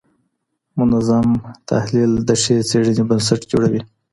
[0.79, 1.27] منظم
[1.69, 3.81] تحلیل د ښې څېړني بنسټ جوړوي.